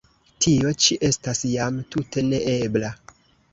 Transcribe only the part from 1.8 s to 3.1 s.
tute ne ebla!